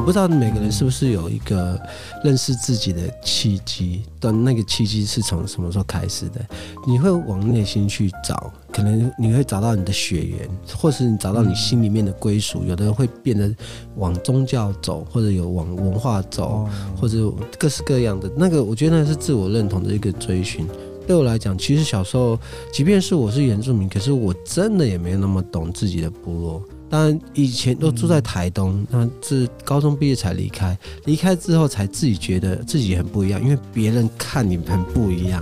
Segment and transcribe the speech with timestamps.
[0.00, 1.78] 我不知道每个人是不是有一个
[2.24, 6.40] 认识自己的契机，但那个契机是从什么时候开始的？
[6.86, 12.64] 你会往内心去找，可能你会找到你的血缘，或是你找到你心里面的归属。
[12.64, 13.54] 有的人会变得
[13.96, 16.66] 往宗教走，或者有往文化走，
[16.98, 20.66] 或者各式各样的那个，我觉得那是自我认同的一个追寻。
[21.06, 22.38] 对我来讲，其实小时候，
[22.72, 26.62] 即便是我是原住民，可是我真的也没有那么懂自己的部落。
[26.90, 30.76] 当然，以前都住在台东，那是高中毕业才离开。
[31.04, 35.40] 离开之后，才自己觉得自己很不一样，因为别人看你很不一样。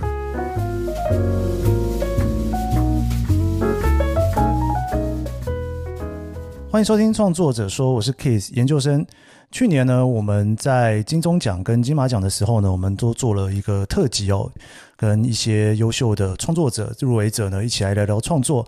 [6.71, 9.03] 欢迎收听《创作者说》，我是 Keith 研究生。
[9.51, 14.47] 去年呢，我们在金钟奖跟金马奖的时候呢，我们都做了一个特辑哦，
[14.95, 18.67] 跟一些优秀的创作者、入围者呢，一起来聊聊创作。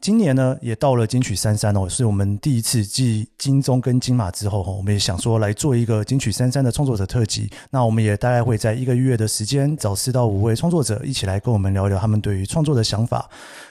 [0.00, 7.50] 今年呢，也到了金曲三三哦，是我们第一次继金钟跟金马之后，哈我们也想说来做一个金曲三三的创作者特辑。
[7.68, 13.28] 那我们也大概会在一个月的时间，找四到五位创作者一起来跟我们聊聊他们对于创作的想法。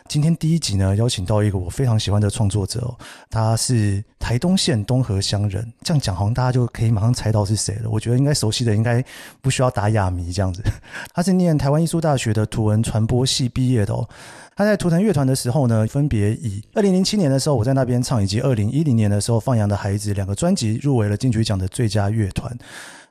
[0.08, 2.96] 今天第一集呢，邀请到一个我非常喜欢的创作者哦，
[3.32, 5.74] 他是台东县东河乡人。
[5.82, 7.90] 这样讲好像大家就可以马上猜到是谁了。
[7.90, 9.04] 我觉得应该熟悉的，应该
[9.42, 10.62] 不需要打哑谜这样子。
[11.12, 14.08] 他是念台湾艺术大学的图文传播系毕业的哦。
[14.60, 22.54] 他在图腾乐团的时候呢，分别以二零零七年的时候我在那边唱，以及二零一零年的时候放羊的孩子两个专辑入围了金曲奖的最佳乐团。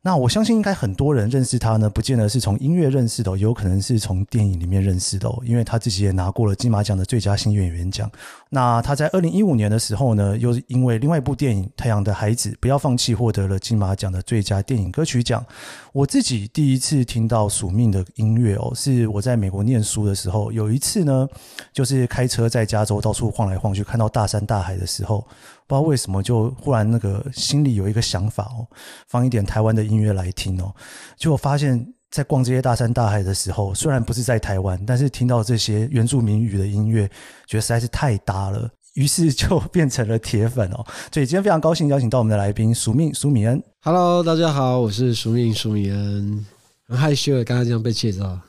[0.03, 8.11] 那我相信应该很多人认识他呢，不见得是从音乐认识的，有可能是从电影里面认识的哦，因为他自己也拿过了金马奖的最佳新演员奖。
[8.51, 15.45] 那他在二零一五年的时候呢，又因为另外一部电影《太阳的孩子》不要放弃，获得了金马奖的最佳电影歌曲奖。
[15.93, 21.29] 我自己第一次听到署命的音乐哦，是我在美国念书的时候，有一次呢，
[21.73, 25.27] 就是开车在加州到处晃来晃去，看到大山大海的时候。
[25.69, 28.67] 不知道为什么，就忽然那个心里有一个想法哦，
[29.07, 30.75] 放一点台湾的音乐来听哦。
[31.19, 37.07] 结果发现，在逛这些大山大海的时候，虽然不是在台湾，但是听到这些原住民语的音乐，
[37.47, 40.83] 觉得实在是太搭了，于是就变成了铁粉哦。
[41.13, 43.63] 所以今天非常高兴邀请到我们的来宾署命舒米恩。
[43.83, 46.47] Hello，大家好，我是署命舒米恩。
[46.89, 48.25] 很害羞的，刚刚这样被介绍。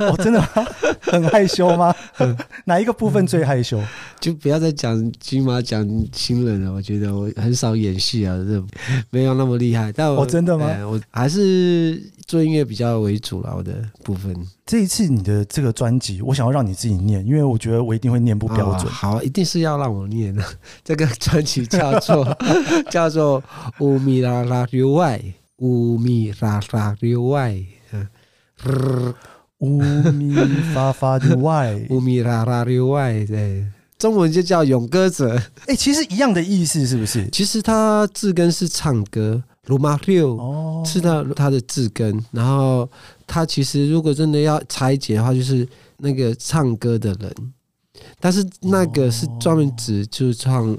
[0.00, 0.46] 哦，真的吗？
[1.00, 1.94] 很害羞吗？
[2.66, 3.80] 哪一个部分最害羞？
[4.20, 6.72] 就不要再讲金马奖新人了。
[6.72, 8.62] 我觉得我很少演戏啊，这
[9.10, 9.92] 没有那么厉害。
[9.92, 10.84] 但我、哦、真的吗、欸？
[10.84, 13.54] 我还是做音乐比较为主啦。
[13.56, 13.72] 我的
[14.02, 14.34] 部分。
[14.66, 18.92] 这一次你的这个专辑，我想要让你自己念，因为我觉得我一定会念不标准。
[18.92, 20.42] 好，好，一定是要让我念的。
[20.82, 22.36] 这个专辑叫做
[22.90, 23.42] 叫做
[23.78, 25.22] 乌米拉拉留外，
[25.58, 27.56] 乌米拉拉留外，
[27.92, 29.14] 嗯。
[29.58, 30.34] 呜咪
[30.74, 33.64] 发发的外， 乌咪啦啦的外，对，
[33.96, 35.40] 中文就叫勇歌者。
[35.66, 37.26] 哎，其实一样的意思是不是？
[37.30, 42.22] 其实它字根是唱歌，鲁马六哦，是它它的字根。
[42.30, 42.86] 然后
[43.26, 45.66] 它其实如果真的要拆解的话，就是
[45.98, 47.34] 那个唱歌的人。
[48.20, 50.76] 但是那个是专门指就是唱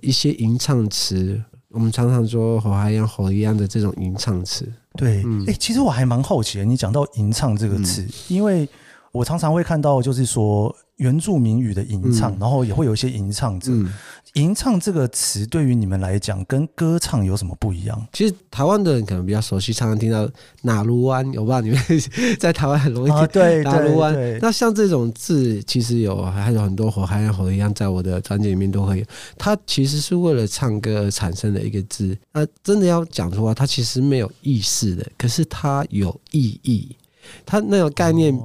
[0.00, 1.42] 一些吟唱词。
[1.72, 4.66] 我们常常说“吼还样吼一样”的这种吟唱词。
[4.94, 8.68] 对，哎、嗯欸，其实我还蛮好奇的，你讲到吟唱这个词，嗯、因为
[9.10, 13.72] 我常常会看到，就是说原住民语的吟唱，嗯、然后也会有一些吟唱者。
[14.34, 18.06] 嗯吟唱这个词对于你们来讲，跟歌唱有什么不一样？
[18.14, 20.26] 其实台湾的人可能比较熟悉，常常听到
[20.62, 21.78] 哪鲁湾，我不知道你们
[22.38, 23.26] 在台湾很容易听。
[23.28, 24.16] 对，哪鲁湾。
[24.40, 29.04] 那像这种字，其实有还有很多和还有火一样，在我的专辑里面都会有。
[29.36, 32.16] 它其实是为了唱歌而产生的一个字。
[32.32, 36.96] 那真的要讲的话，它其实没有意思的，可是它有意义。
[37.44, 38.36] 它那种概念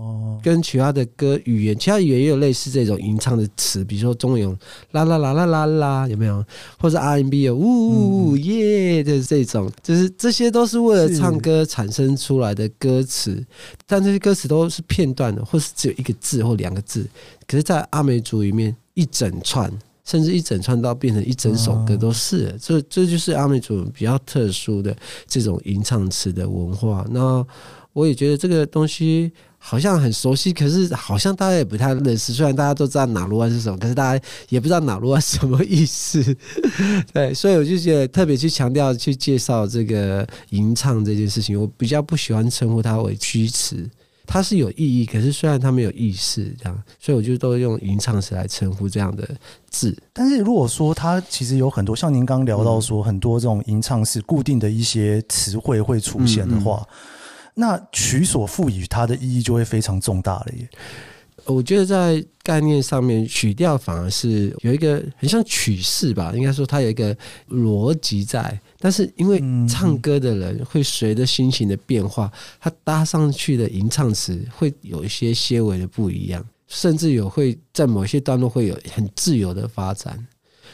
[0.43, 4.51] 跟其他的歌语言，其他语言也有类似这种吟唱的词，比如说中文有
[4.91, 6.43] 啦啦啦啦啦啦，有没有？
[6.79, 13.43] 或者 R&B 有呜呜呜耶的这种，就是这些都是为了唱歌产生出来的歌词，
[13.85, 17.07] 但这些歌词都是片段的，或是只有一个字或两个字。
[17.47, 19.71] 可是，在阿美族里面，一整串，
[20.05, 24.95] 甚至一整串到变成一整首歌都是，这这就是阿美族比较特殊的
[25.27, 27.05] 这种吟唱词的文化。
[27.09, 27.45] 那
[27.97, 32.31] 我也觉得这个东西好像很熟悉，可是好像大家也不太认识。
[32.31, 36.23] 虽然大家都知道哪鲁湾是什么，可是大家也不知道哪鲁湾什么意思。
[37.11, 41.59] 对，所以我就觉得特别去强调、去介绍这个吟唱这件事情。
[41.59, 43.89] 我比较不喜欢称呼它为虚词，
[44.27, 49.27] 它是有意义，可是虽然它没有意思，这样，所以我就都用吟唱词来称呼这样的
[49.71, 49.97] 字。
[50.13, 56.87] 但是如果说它其实有很多，像您刚聊到说很多这种吟唱是固定的一些词汇会出现的话。
[57.59, 60.69] 那曲所赋予它的意义就会非常重大了耶。
[61.45, 67.15] 我觉得在概念上面，曲调反而是有一个很像曲式吧，应该说它有一个
[67.49, 68.59] 逻辑在。
[68.79, 80.27] 但是因为唱歌的人会随着心情的变化，他搭上去的吟唱词会有一些些微的不一样，甚至有会在某些段落会有很自由的发展。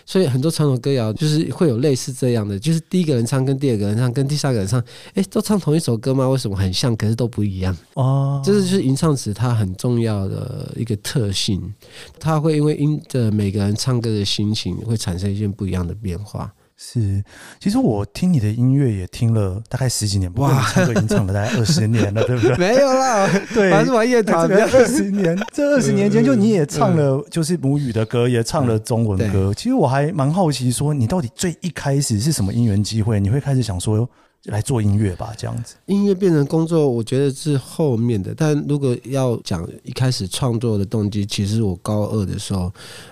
[0.06, 4.84] 所以很多传统歌谣就是会有类似这样的，就是第一个人唱跟第二个人唱跟第三个人唱，
[5.14, 6.28] 哎，都唱同一首歌吗？
[6.28, 7.76] 为什么很像，可是都不一样？
[7.94, 11.74] 哦，这是就是吟唱词它很重要的一个特性，
[12.20, 16.54] 它会因为因着每个人唱歌的心情，会产生一些不一样的变化。
[16.76, 17.24] 是，
[17.60, 22.58] 其实我听你的音乐也听了大概十几年，哇，唱歌已经唱了大概二十年了，对不对？
[22.58, 24.52] 没有啦， 对，还是玩乐团。
[24.52, 29.54] 二十年，这二十年间，就你也唱了，就是母语的歌，也唱了中文歌。
[29.56, 34.10] 其实我还蛮好奇，说你到底最一开始是什么因缘机会，你会开始想说
[34.46, 35.34] 来做音乐吧？
[35.38, 38.34] 这样子，音乐变成工作，我觉得是后面的。
[38.36, 42.72] 但如果要讲一开始创作的动机，其实我高二的时候。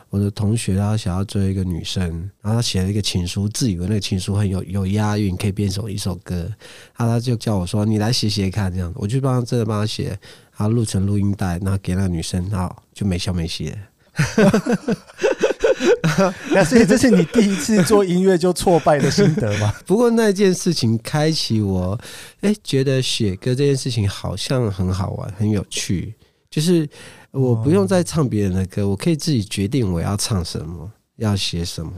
[0.09, 2.03] 我的同学他想要追一个女生，
[2.41, 6.35] 然后他写了一个情书，自以为那个情书很有有押韵，可以变成一首歌。
[6.97, 10.07] 然后他就叫我说：“你来写写看。”这样子，我就帮他真的帮他写，
[10.57, 13.73] 然后录成录音带，然后给那个女生，然后就没消没息。
[16.51, 19.73] 那所以这是你第一次做音乐就挫败的心得吗？
[19.85, 21.99] 不过那件事情开启我，
[22.41, 26.13] 哎，觉得写歌这件事情好像很好玩，很有趣，
[26.49, 26.87] 就是。
[27.33, 31.93] 我不用再唱别人的歌，我可以自己决定我要唱什么，要写什么，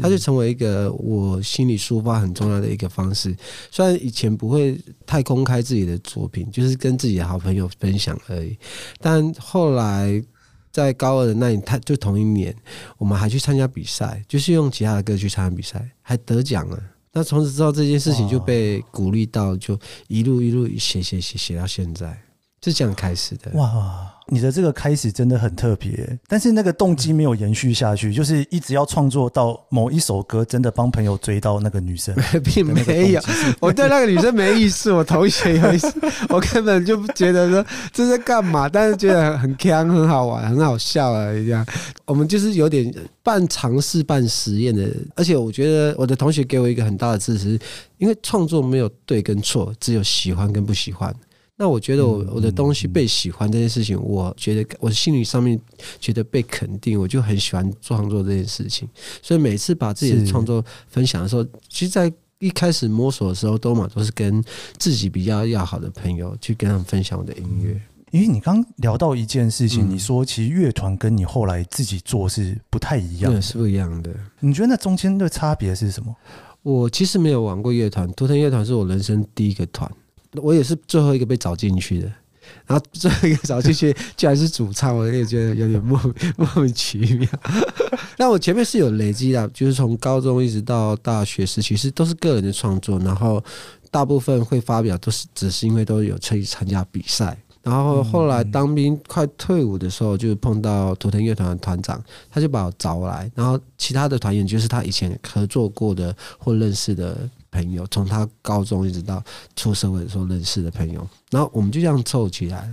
[0.00, 3.36] 它就成为一个我心里抒发很重要的一个方式。
[3.70, 8.56] 虽然以前不会太公开自己的作品，就是跟自己的好朋友分享而已。
[8.98, 10.24] 但后来
[10.70, 12.54] 在高二的那一，他就同一年，
[12.96, 16.82] 我们还去参加比赛，就是用其他的歌去参加比赛，还得奖了。
[17.12, 19.78] 那从此之后，这件事情就被鼓励到，就
[20.08, 22.22] 一路一路写写写写到现在，
[22.62, 23.50] 是这样开始的。
[23.52, 24.14] 哇！
[24.30, 32.14] 你的这个开始真的很特别，但是那个动机没有延续下去，就是一直要创作到某一首歌，真的帮朋友追到那个女生，
[32.44, 33.20] 并没有。
[33.58, 35.92] 我对那个女生没意思，我同学有意思，
[36.28, 41.46] 我根本就不觉得说这是干嘛，但是觉得很锵、很好玩、很好笑而已。
[41.46, 41.66] 这样，
[42.04, 44.88] 我们就是有点半尝试、半实验的。
[45.16, 47.58] 而且我觉得我的同学给我一个很大的支持，
[47.96, 51.14] 因为创作没有对跟错，只有喜欢跟不喜欢。
[51.60, 55.60] 那我觉得我我的东西被喜欢这件事情，我觉得我心理上面
[55.98, 58.88] 觉得被肯定，我就很喜欢创作这件事情。
[59.20, 64.40] 所以每次把自己的创作分享的时候，其实，在一开始摸索的时候，都嘛都是跟
[64.78, 67.80] 自己比较要好的朋友去跟他们分享我的音乐。
[68.12, 74.14] 因为你刚聊到一件事情，你说其实乐团跟你后来自己做是不太一样，是不一样的。
[74.38, 76.14] 你觉得那中间的差别是什么？
[76.62, 79.90] 我其实没有玩过乐团，图腾乐团是我人生第一个团。
[80.34, 82.12] 我也是最后一个被找进去的，
[82.66, 85.98] 然后最后一个找进去 居然是主唱，我也觉得有点莫
[86.36, 87.28] 莫名其妙。
[88.16, 93.42] 但我前面是有累积的，就是从高中一直到大学时期是都是个人的创作，然后
[93.90, 97.36] 大部分会发表都是只是因为都有去参加比赛。
[97.62, 107.28] 然后后来当兵快退伍的时候，就碰到图腾乐团的团长，他就把我找来，然后其他的团员就是他以前合作过的或认识的。
[107.50, 109.22] 朋友，从他高中一直到
[109.56, 112.72] 出社会的时候认识的朋友，然后我们就这样凑起来。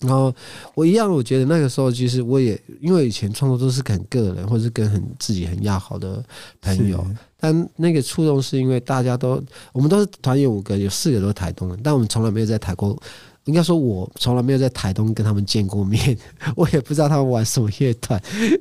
[0.00, 0.34] 然后
[0.74, 6.24] 我一样，我觉得那个时候其实我也因为以前创作都是很个人，或者是跟很自己很要好的
[6.62, 7.04] 朋友，
[7.36, 9.42] 但那个触动是因为大家都
[9.74, 12.98] 我们都是团员五个，有四个都是台东人，但我们从来没有在台过，
[13.44, 16.16] 应该说我从来没有在台东跟他们见过面，
[16.56, 18.18] 我也不知道他们玩什么乐团，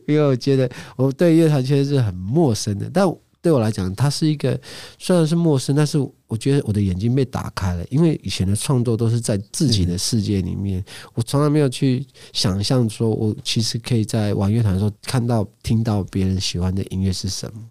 [0.10, 3.10] 因为我觉得我对乐团其实是很陌生的，但。
[3.42, 4.60] 对我来讲，它是一个
[4.98, 7.86] 虽然是陌生，但是我觉得我的眼睛被打开了。
[7.90, 17.62] 因为以前的创作都是在自己的世界里面，我从来没有去想象说，我其实可以在玩乐团的时候看到、听到别人喜欢的音乐是什么。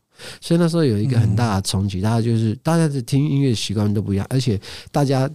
[0.40, 4.60] 所以那时候有一个很大的冲击，大家就是大家的听音乐习惯都不一样，而且
[4.90, 5.30] 大家。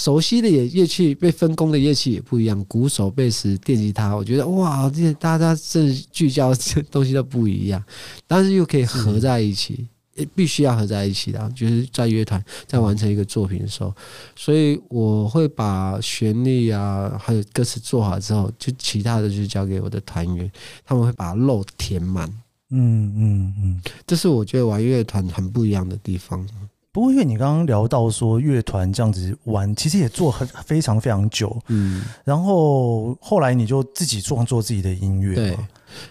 [0.00, 7.84] 熟悉的乐乐器被分工的乐器也不一样，鼓手、贝斯、电吉他，我觉得哇，这些大家这聚焦这东西都不一样，
[8.26, 13.94] 但是又可以合在一起，也必须要合在一起的，就是在乐团在完成一个作品的时候，
[14.34, 20.50] 所以我会把旋律啊还有歌词做好之后，就其他的就交给我的团员，
[20.86, 22.26] 他们会把肉填满。
[22.70, 26.48] 嗯嗯嗯，这是我觉得玩乐团很不一样的地方。
[26.92, 35.58] 不过，因为你刚刚聊到说乐团这样子玩，其实也做很非常非常久，嗯，然后后来你就自己创作自己的音乐，对，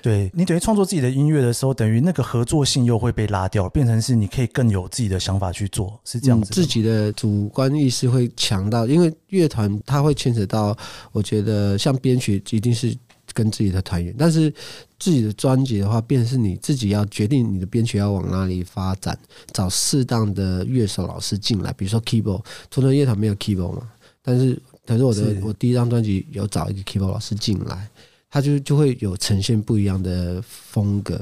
[0.01, 10.73] 对你等于创作自己的音乐的时候，等于那个合作性又会被拉掉，变成是你可以更有自己的想法去做，是这样子，自己的主观意识会强到，因为乐团它会牵扯到，
[11.11, 12.97] 我觉得像编曲一定是。
[13.33, 14.53] 跟自己的团员，但是
[14.99, 19.17] 自己的专辑的话，便是你自己要决定你的编曲要往哪里发展，
[19.51, 23.89] 找适当的乐手老师进来，比如说 keyboard，图腾乐团没有 keyboard 嘛，
[24.21, 27.87] 但是可是我的我第一张专辑有找一个 keyboard 老师进来，
[28.29, 31.19] 他就就会有呈现不一样的风格，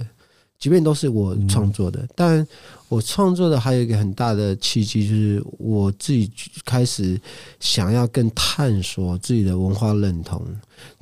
[0.57, 2.45] 即便都是我创作的，但
[2.89, 6.31] 我创作的还有一个很大的契机，就是我自己
[6.65, 7.19] 开始
[7.59, 10.41] 想要更探索自己的文化认同。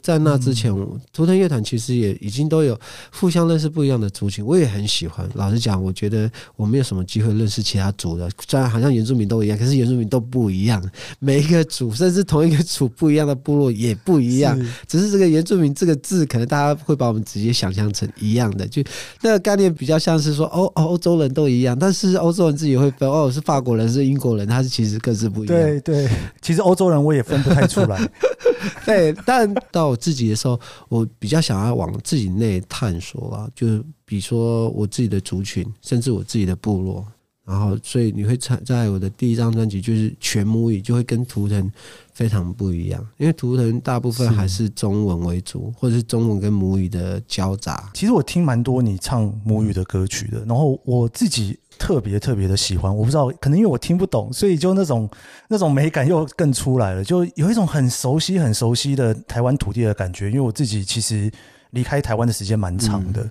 [0.02, 0.72] 在那之前，
[1.12, 2.80] 图腾乐团其实也已经都有
[3.12, 5.28] 互相认识不一样的族群，我也很喜欢。
[5.34, 10.82] 老实讲，我觉得我没有什么机会认识其他族的，虽然好像原住民都一样，可是原住民都不一样。
[11.20, 14.58] 每一个族，甚至同一个族不一样的部落也不一样。
[14.88, 18.84] 只是这个原住民这个字，可能大家会把我们直接想象成一样的，就
[19.22, 25.58] 那个概念比较像是说，欧欧洲人都一样，但是欧洲人自己也会分，哦，是法国人，是英国人，他是其实各自不一样。
[25.58, 26.10] 对对，
[26.42, 28.10] 其实欧洲人我也分不太出来。
[28.86, 37.06] 对，但到我自己的时候，我比较想要往自己内探索啊，就是比如说我自己的族群，甚至我自己的部落。
[37.46, 41.72] 然后，所以你会在在我的第一张专辑就是全母语，就会跟图腾
[42.14, 47.90] 非常不一样，因为图腾大部分还是中文为主，或者是中文跟母语的交杂。
[47.94, 51.58] 其实我听蛮多你唱母语的歌曲的，然后我自己。
[51.78, 55.10] 特别特别的喜欢，我不知道，可能因为我听不懂，所以就那种
[55.50, 60.28] 那种美感又更出来了，就有一种很熟悉、很熟悉的台湾土地的感觉。
[60.28, 61.30] 因为我自己其实
[61.72, 63.30] 离开台湾的时间蛮长的，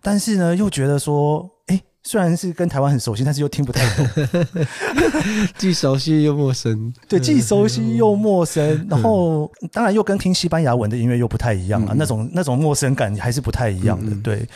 [0.00, 4.06] 但是呢，又觉得说，哎，虽然是跟台湾很熟悉，但是又听不太懂，
[5.58, 6.94] 既熟悉又陌生。
[7.08, 14.48] 对，既熟悉又陌生，然后当然又跟听西班牙文的音乐又不太一样啊，嗯、那种那种陌生感还是不太一样的，对。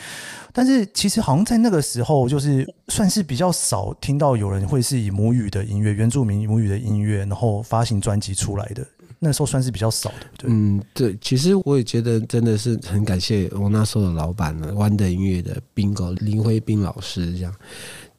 [0.53, 8.85] 但是其实好像在那个时候，就是算是比较少听到有人会是以母语的音乐、原住民母语的音乐，然后发行专辑出来的。
[9.23, 10.49] 那时候算是比较少的，对。
[10.51, 11.17] 嗯，对。
[11.21, 17.55] 其实我也觉得真的是很感谢我那时候的老板呢，弯的音乐的 Bingo 林辉斌老师这样。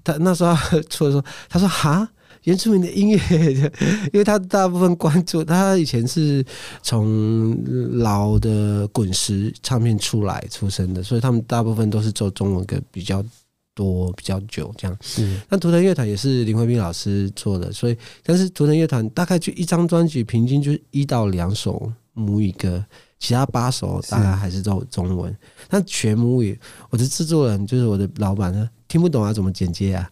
[0.05, 0.55] 他那时候
[0.89, 2.09] 出的时候，他说：“哈。”
[2.45, 3.73] 原住民的音乐，
[4.13, 6.45] 因为他大部分关注他以前是
[6.83, 7.57] 从
[7.99, 13.25] 老的滚石唱片出来出身的，所以他们大部分都是做中文歌比较
[13.75, 14.97] 多、比较久这样。
[15.00, 22.85] 是，那图腾乐团也是林慧斌老师做的，所以但是图腾乐团大概就一张专辑，平均就是一到两首母语歌，
[23.19, 25.35] 其他八首大概还是都中文。
[25.69, 26.59] 但全母语，
[26.91, 28.69] 我的制作人就是我的老板呢。
[28.93, 29.33] 听不懂啊？
[29.33, 30.07] 怎么剪接啊？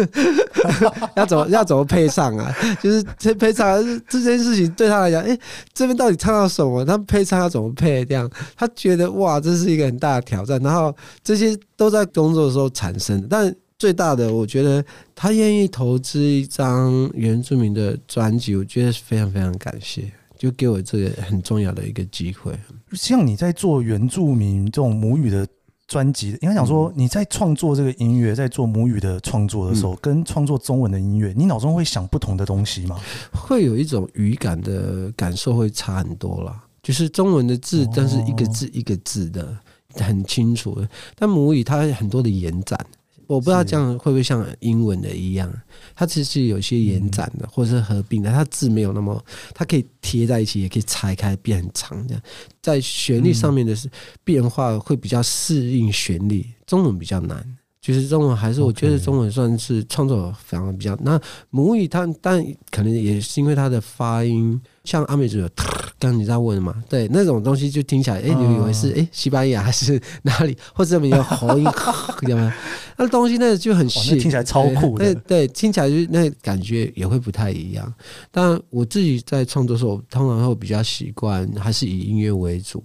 [1.16, 2.54] 要怎么要怎么配唱啊？
[2.82, 5.38] 就是这配唱这件事情对他来讲，哎、
[5.72, 6.84] 这边到底唱到什么？
[6.84, 8.04] 他配唱要怎么配？
[8.04, 10.60] 这样他觉得哇，这是一个很大的挑战。
[10.60, 13.28] 然后这些都在工作的时候产生的。
[13.30, 14.84] 但最大的，我觉得
[15.14, 22.52] 他愿意投资一张原住民的专辑，我觉得是非常非常感谢，就给我这个很重要的一个机会。
[22.92, 25.48] 像你在做原住民这种母语的。
[25.86, 32.98] 专辑，应该讲说你在创作这个音乐，在做母语的创作的时候，跟创作中文的音乐，你脑中会想不同的东西吗？
[33.32, 36.62] 会有一种语感的感受会差很多啦。
[36.82, 39.56] 就是中文的字，但是一个字一个字的
[39.94, 42.78] 很清楚的，但母语它很多的延展。
[43.26, 45.52] 我不知道这样会不会像英文的一样，
[45.94, 52.22] 它其实有些延展的，或者是合并的，它字没有那么，它可以贴在一起，也可以拆开变很长这样，
[52.62, 53.90] 在旋律上面的是
[54.24, 57.56] 变化会比较适应旋律，中文比较难。
[57.86, 60.98] 其实中文还是我觉得中文算是创作反而比较。
[61.02, 66.82] 那母语它但可能也是因为它的发音，像阿美族有，刚刚你在问嘛？
[66.88, 71.64] 对，那种东西就听起来，哎，你以为是哎西班牙还是哪里， 或者什么有喉音，
[72.26, 72.52] 知道吗？
[72.96, 75.14] 那东西那就很细，听起来超酷的。
[75.14, 77.94] 对对，听起来就那感觉也会不太一样。
[78.32, 82.82] 但我自己在创作的时候，通常会比较习惯还是以音乐为主。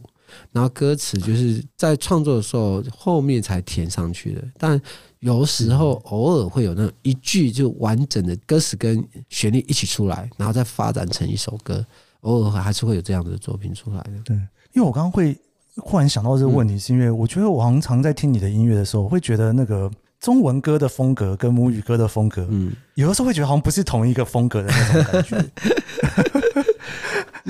[0.51, 4.79] 然后歌词就是在创作的时候后面才填上去的，但
[5.19, 11.85] 有时候偶尔会有那一句就完整的歌词跟旋律一起出来，然后再发展成一首歌，
[12.21, 14.11] 偶尔还是会有这样的作品出来的。
[14.25, 14.35] 对，
[14.73, 15.37] 因为我刚刚会
[15.77, 26.40] 忽然想到这个问题，是因为我觉得我常常在听你的音乐的时候，会觉得那个中文歌的风格跟母语歌的风格，嗯，有的时候会觉得好像不是同一个风格的那种感觉。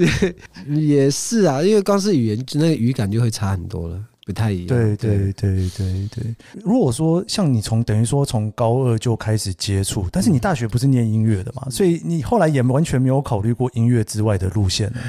[0.06, 0.36] 也
[1.06, 4.68] 也是啊，因为光是语言，那个语感就会差很多了，不太一样。
[4.68, 6.36] 对对对对对。
[6.64, 15.00] 如果说像你从等于说从高二就开始接触，但是你大学不是念音乐的嘛，所以你后来也完全没有考虑过音乐之外的路线呢？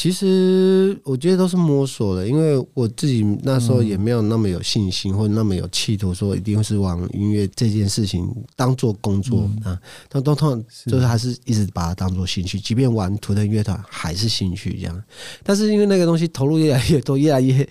[0.00, 8.26] 其实我觉得都是摸索的，因为我自己那时候也没有那么有信心，或者那么有企图，说一定是往音乐这件事情
[8.56, 9.78] 当做工作啊。
[10.08, 15.02] 但通常就是还是一直把它当做兴趣，即便玩图腾乐团还是兴趣这样。
[15.42, 17.68] 但是因为那个东西投入越来越多，越来越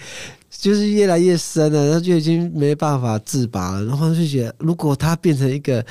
[0.51, 3.83] 就是越来越深了，他就已经没办法自拔了。
[3.86, 5.83] 然后就觉得，如果它变成一个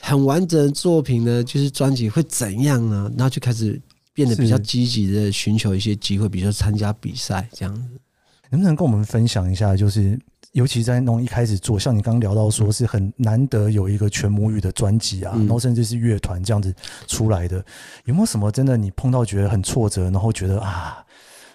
[0.00, 3.08] 很完整的作品呢，就是专辑会怎样呢？
[3.16, 3.80] 然后就开始。
[4.14, 7.82] 变得比较积极的寻求一些机会，比如说参加比赛这样子。
[8.50, 9.74] 能不能跟我们分享一下？
[9.74, 10.16] 就是
[10.52, 16.72] 尤其在弄一开始做，像你刚刚聊到说是很难得有一个全母语的专辑啊，嗯、然后甚至是乐团这样子
[17.08, 17.64] 出来的，
[18.04, 21.04] 有没有什么真的你碰到觉得很挫折，然后觉得啊，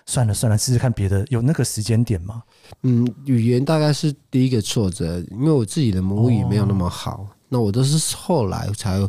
[0.05, 2.43] 算了算了，试试看别的，有那个时间点吗？
[2.83, 8.99] 嗯，语言大概是第一个挫折，因为我自己的母语没有那么好，哦、那我都是后来才。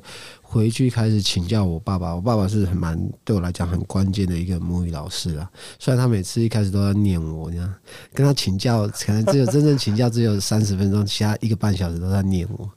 [0.53, 5.49] 回去开始请教我爸爸，我爸爸是很蛮对我来讲很关键的一个母语老师啊。
[5.79, 7.73] 虽然他每次一开始都要念我，这样
[8.13, 12.69] 跟他请教，可能只有真正请教只有三十分钟，其他一个半小时都在念我。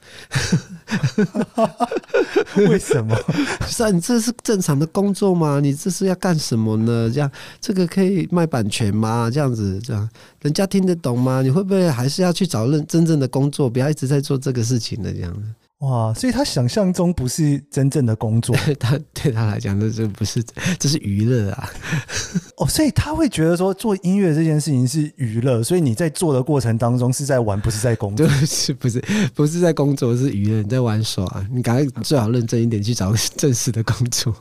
[2.69, 3.17] 为什么？
[3.67, 5.59] 是啊，你这是正常的工作吗？
[5.59, 7.09] 你这是要干什么呢？
[7.11, 9.31] 这样这个可以卖版权吗？
[9.33, 10.07] 这样子这样，
[10.41, 11.41] 人家听得懂吗？
[11.41, 15.41] 你会不会还是要去找认真正的工作，不要一直在做这个事情的这样子？
[15.83, 20.41] 哇，所以他想象中不是真正的工作， 他对他来讲，这这不是，
[20.79, 21.69] 这是娱乐啊。
[22.55, 29.03] 哦，所以他会觉得说做音乐这件事情是娱乐，所以你在做的过程当中是在玩，不是在工作， 是不是？
[29.35, 31.25] 不是在工作，是娱乐，你在玩耍。
[31.51, 34.33] 你赶快最好认真一点去找正式的工作。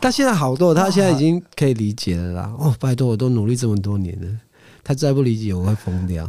[0.00, 2.54] 他现在好多，他现在已经可以理解了啦。
[2.58, 4.26] 哦，拜托，我都努力这么多年了，
[4.82, 6.26] 他再不理解，我会疯掉。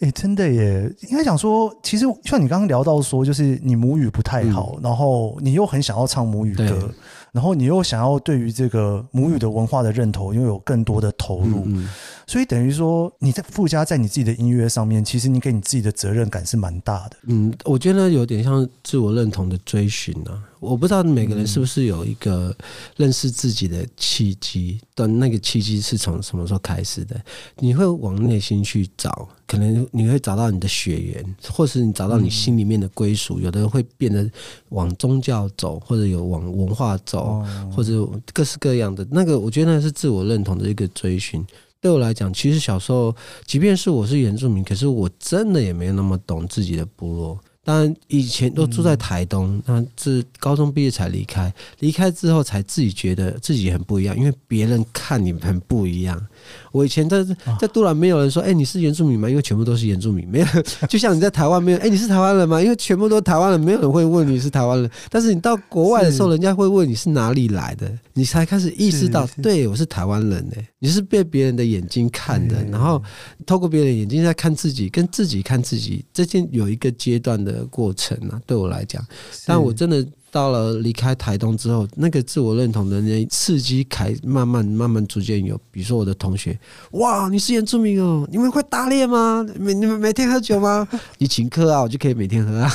[0.00, 0.88] 哎、欸，真的耶！
[1.10, 6.88] 应该讲说，其实像你刚刚聊到说，就是你母语不太好，嗯、然后你又很想要唱母语歌，
[7.32, 11.88] 然后你又想要对于这个母语的文化的认同，拥有更多的投入，嗯嗯、
[12.28, 17.16] 所以等于说你在附加在你自己的音乐上面，其实你给你自己的责任感是蛮大的。
[17.22, 20.44] 嗯，我觉得有点像自我认同的追寻啊。
[20.60, 22.54] 我不知道每个人是不是有一个
[22.96, 27.18] 认识自己的契机，但那个契机是从什么时候开始的？
[27.60, 33.40] 你会往内心去找，可能你会找到你的血缘，或是你找到你心里面的归属。
[33.40, 34.28] 有的人会变得
[34.70, 37.42] 往宗教走，或者有往文化走，
[37.74, 39.38] 或者各式各样的那个。
[39.38, 41.42] 我觉得那是自我认同的一个追寻。
[41.80, 43.14] 对我来讲，其实小时候，
[43.46, 47.38] 即便是我是原住民，可是我真的也没有那么懂自己的部落。
[47.62, 56.26] 当然，以前都住在台东，那是高中毕业才离开，离开之后才自己觉得自己很不一样，因为别人看你很不一样。
[56.72, 57.24] 我以前在
[57.58, 59.28] 在都兰没有人说，哎，你是原住民吗？
[59.28, 60.46] 因为全部都是原住民，没有。
[60.88, 62.60] 就像你在台湾没有，哎，你是台湾人吗？
[62.62, 64.90] 因为全部都台湾人，没有人会问你是台湾人。
[65.10, 70.56] 但是你到国外的时候，人家会问你是哪里来的，你才开始意识到，对，我是台湾人呢。
[70.78, 73.02] 你是被别人的眼睛看的，然后
[73.44, 78.40] 透过别人的眼睛在看自己，跟自己看自己，这件有一个阶段的过程啊。
[78.46, 79.04] 对我来讲，
[79.46, 80.06] 但我真的。
[80.30, 85.58] 到了离开台东之后，那个自我认同的那刺激，开慢慢慢慢逐渐有。
[85.70, 86.58] 比如说我的同学，
[86.92, 89.46] 哇，你是原住民哦，你们会打猎吗？
[89.58, 90.86] 每你们每天喝酒吗？
[91.16, 92.70] 你请客啊，我就可以每天喝啊。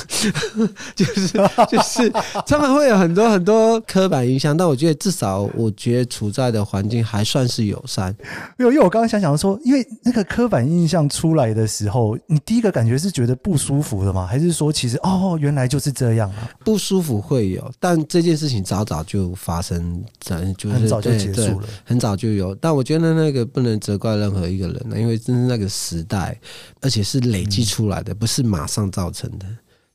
[0.95, 1.27] 就 是
[1.69, 2.09] 就是，
[2.47, 8.15] 他们会有很多很多刻板印象，但我觉得至少我觉得处在的环境还算是友善。
[8.57, 14.25] 因为因为我刚刚想想说，因为那个刻板印象出来的时候，你第一个感觉是觉得不舒服的吗？
[14.25, 16.49] 还是说其实哦，原来就是这样啊？
[16.65, 17.42] 不舒服会。
[17.49, 22.53] 有，但这件事情早早就发生在，就是很早就结束了，很早就有。
[22.56, 26.39] 但我觉得那个不能责怪任何一个人，因为真是那个时代，
[26.82, 29.45] 而且是累积出来的，不是马上造成的，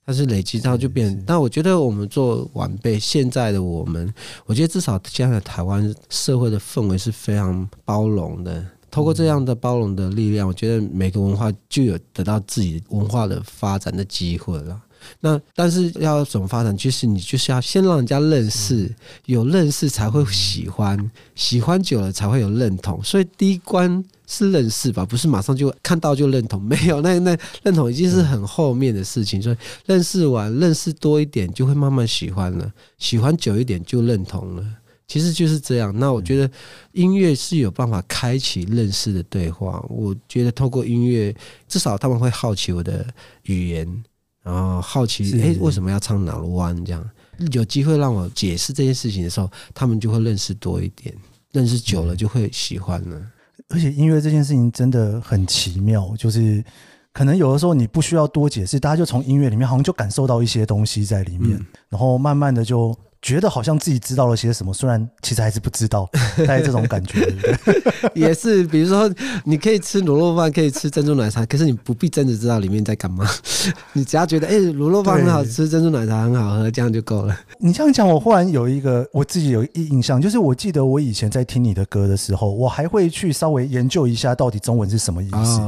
[0.07, 1.23] 它是累积到就变。
[1.27, 4.13] 但我觉得我们做晚辈，现在的我们，
[4.47, 8.65] 我觉得至少现在台湾社会的氛围是非常包容的。
[8.91, 14.81] 透过这样的包容的力量，我觉得每个文化就有得到自己文化的发展的机会了。
[15.21, 16.77] 那但是要怎么发展？
[16.77, 18.93] 就是你就是要先让人家认识，
[19.27, 23.03] 有认识才会喜欢，喜欢久了才会有认同。
[23.03, 26.61] 所以第一关是认识吧，不是马上就看到就认同。
[26.65, 29.41] 没有，那那认同已经是很后面的事情。
[29.41, 32.73] 所以认识完，认识多一点，就会慢慢喜欢了。
[32.99, 34.65] 喜欢久一点就认同了。
[35.07, 35.91] 其实就是这样。
[35.99, 36.51] 那我觉得
[36.93, 39.83] 音乐是有办法开启认识的对话。
[39.89, 41.35] 我觉得透过音乐，
[41.67, 43.07] 至少他们会好奇我的
[43.45, 44.05] 语言。
[44.49, 46.75] 然后好奇，哎，为什么要唱脑路湾？
[46.83, 47.07] 这样
[47.53, 51.15] 有机会让我解释这件事情的时候，他们就会认识多一点，
[51.53, 53.21] 认识久了就会喜欢了。
[53.69, 56.65] 而且音乐这件事情真的很奇妙，就是
[57.13, 67.27] 可能有的时候你不需要多解释，大家就从音乐里面好像就感受到一些东西在里面，嗯、然后慢慢的就觉得好像自己知道了些什么，虽然其实还是不知道， 大概这种感觉？
[68.15, 69.11] 也是，比如说
[69.45, 73.29] 你可以吃卤肉饭，可以吃珍珠奶茶，可是你不必真的知道里面在干嘛，
[73.93, 77.37] 你只要觉得哎，卤肉饭很好吃，珍珠奶茶很好喝，这样就够了。
[77.59, 85.61] 你这样讲，我忽然有一个我自己有一印象，就是我记得我以前在听你的歌的时候，我还会去稍微研究一下到底中文是什么意思。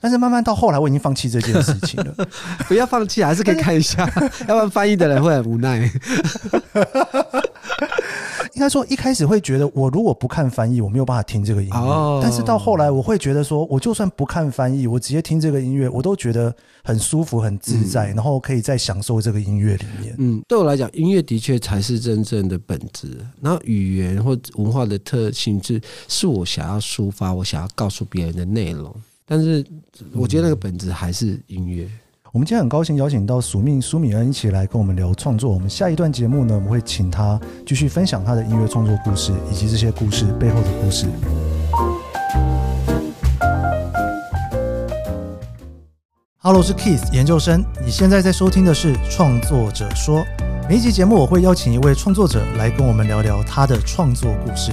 [0.00, 2.14] 但是慢慢到后来，我已经放弃这件事情了。
[2.68, 4.08] 不要放弃，还是可以看一下，
[4.46, 5.90] 要不然翻译的人会很无奈。
[8.54, 11.76] 应该说，一开始会觉得我如果不看翻译，我没有办法听这个音乐。
[11.76, 12.22] Oh.
[12.22, 20.14] 但是到后来，我会觉得说，我就算不看翻译，我直接听这个音乐，我都觉得很舒服、很自在，嗯、然后可以再享受这个音乐里面。
[20.18, 23.18] 嗯，对我来讲，音乐的确才是真正的本质。
[23.40, 28.94] 然后语言或文化的特性，是是我想要抒发、我想要告诉别人的内容。
[29.26, 29.64] 但是，
[30.12, 31.88] 我觉得那个本质还是音乐。
[32.34, 35.52] 我们今天很高兴邀请到署名舒米恩一起来跟我们聊创作。
[35.52, 41.06] 我们下一段节目呢，我们会请他继续分享他的音乐创作故事，以及这些故事背后的故事。
[46.38, 47.64] Hello，是 Keith 研究生。
[47.84, 50.18] 你现在在收听的是《创作者说》。
[50.68, 54.72] 每一集节目我会邀请一位创作者来跟我们聊聊他的创作故事。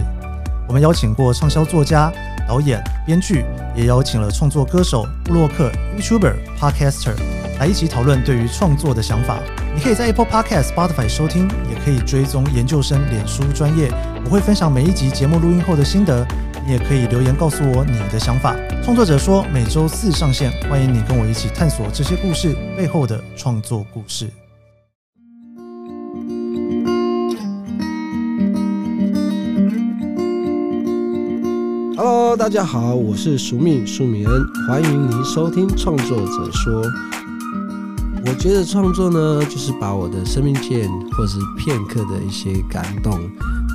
[0.72, 2.10] 我们邀请过畅销作家、
[2.48, 3.44] 导演、编剧，
[3.76, 7.14] 也邀请了创作歌手、布洛克、YouTuber、Podcaster。
[7.60, 9.42] 来一起讨论对于创作的想法。
[9.76, 13.92] 你可以在 Apple Podcast、Spotify 收听，也可以追踪研究生脸书专业。
[14.24, 16.26] 我会分享每一集节目录音后的心得。
[16.66, 18.56] 你也可以留言告诉我你的想法。
[18.82, 24.32] 创作者说每周四上线，欢迎你跟我一起探索这些故事背后的创作故事。
[32.04, 36.82] Hello，大家好，我是署名舒米恩，欢迎您收听创作者说。
[38.26, 43.20] 我觉得创作呢，就是把我的生命线或是片刻的一些感动，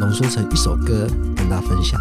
[0.01, 2.01] 浓缩成一首歌，跟大家分享。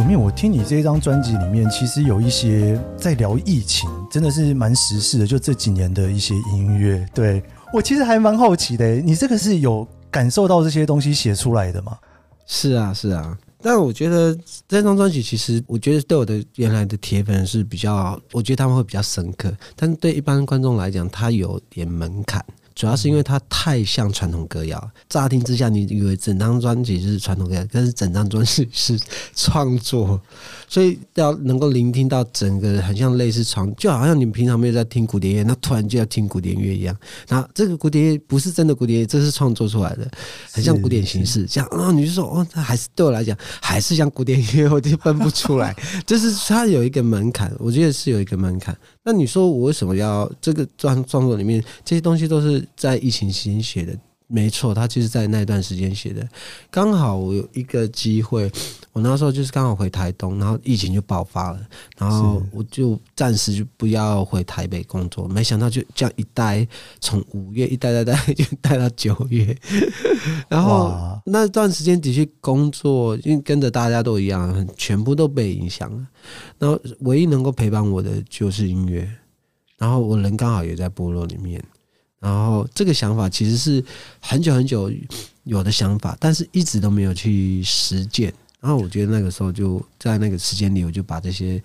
[0.00, 5.26] 有没有，我听你这张专辑里面，其实有一些在聊疫情，真的是蛮时事的。
[5.26, 8.94] 就这几年的一些音乐，对，我其实还蛮好奇的。
[8.96, 11.98] 你这个是有感受到这些东西写出来的吗？
[12.46, 13.36] 是啊，是啊。
[13.60, 14.34] 但我觉得
[14.66, 19.54] 这张专辑，其实我觉得对我的原来的铁粉是比较，我觉得他们会比较深刻。
[19.76, 22.42] 但是对一般观众来讲，它有点门槛。
[22.80, 28.98] 主要是因为它太像传统歌谣，乍听之下你以为整张专辑就是传统歌谣，但是整张专辑是
[29.36, 30.18] 创作，
[30.66, 36.96] 所以要能够聆听到整个很像类似创，就好像你们平常没有在听古典乐，那突然就要听古典乐一样。
[37.28, 40.10] 那这个古典乐不是真的古典乐，这是创作出来的，
[40.50, 41.44] 很像古典形式。
[41.44, 45.76] 这样，然后你就说哦，它还是对我来讲还是像古典乐，我就分不出来。
[46.06, 48.74] 就是它有一个门槛，我觉得是有一个门槛。
[49.04, 53.96] 那你说我为什么要这个创创作里面这些东西都是在疫情期间写的？
[54.32, 56.26] 没错，他就是在那段时间写的。
[56.70, 58.48] 刚好我有一个机会，
[58.92, 61.60] 我那时候就是刚好回台东，然后疫情就爆发了，
[61.98, 65.26] 然后我就暂时就不要回台北工作。
[65.26, 66.64] 没想到就这样一待，
[67.00, 69.56] 从五月一待待待就待到九月，
[70.48, 76.06] 然后那段时间的确工作，因为跟着大家都一样，全部都被影响了。
[76.56, 79.10] 然后唯一能够陪伴我的就是音乐，
[79.76, 81.60] 然后我人刚好也在部落里面。
[82.20, 83.82] 然后这个想法其实是
[84.20, 84.92] 很久很久
[85.44, 88.32] 有的想法，但是一直都没有去实践。
[88.60, 91.58] 然后我觉得那个时候就在那个时间里，我就把这些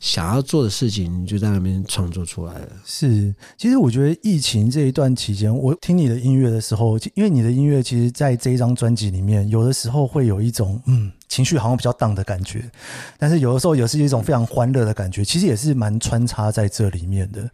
[0.00, 2.68] 想要做的事情就在那边创作出来了。
[2.84, 12.70] 是，其实我觉得疫情这一段期间，我听你的音乐的时候，因为你的音乐其实在这一张专辑里面，有的时候会有一种嗯情绪好像比较荡的感觉，
[13.16, 17.50] 但是有的时候也是一种非常欢乐的感觉，其实也是蛮穿插在这里面的。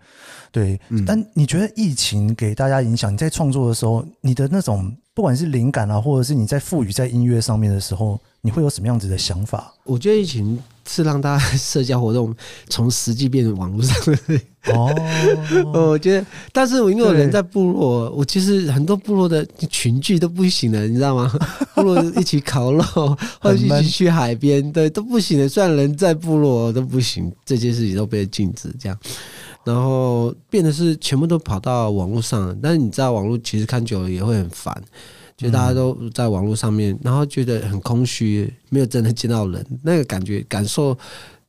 [0.51, 3.13] 对，但你觉得疫情给大家影响？
[3.13, 9.73] 你在创作的时候，你的那种不管是灵感啊，或者是你在赋予在音乐上面的时候，你会有什么样子的想法？
[9.85, 12.35] 我觉得疫情是让大家 社交活动
[12.69, 14.41] 从实际变成网络上的。
[14.75, 14.95] 哦，
[15.73, 21.33] 我觉得，但是我因为我人在部落，我其实很多部落的群聚都不行了，你知道吗？
[21.75, 22.83] 部落一起烤肉，
[23.41, 25.49] 或者一起去海边，对，都不行了。
[25.49, 28.99] 虽然人在部落都不行，这件事情都被禁止，这样。
[29.65, 34.83] 然后变得是全部都跑到网络上，但是你知道网络其实看久了也会很烦，
[35.37, 40.97] 就大家都在网络上面，然后觉得很空虚，没有真的见到人，那个感觉感受